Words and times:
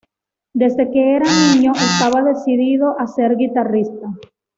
Desde 0.61 0.89
que 0.89 1.15
era 1.15 1.27
niño 1.29 1.73
estaba 1.75 2.23
decidido 2.23 2.99
a 2.99 3.05
ser 3.05 3.37
guitarrista. 3.37 4.07